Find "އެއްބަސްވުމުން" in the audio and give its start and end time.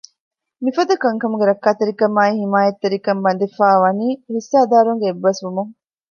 5.09-5.71